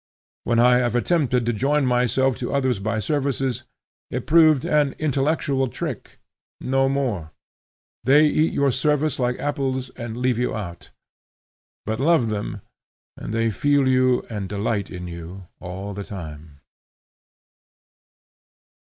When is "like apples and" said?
9.19-10.17